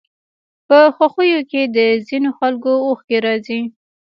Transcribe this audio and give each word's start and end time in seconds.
په 0.67 0.77
خوښيو 0.95 1.41
کې 1.51 1.61
د 1.75 1.77
ځينو 2.07 2.29
خلکو 2.39 2.71
اوښکې 2.87 3.17
راځي. 3.25 3.61